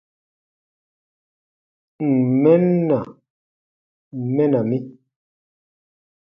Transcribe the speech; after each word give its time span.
Ǹ 2.07 2.09
n 2.17 2.17
mɛren 2.41 2.65
na, 2.87 2.99
mɛna 4.35 4.59
mi. 4.69 4.77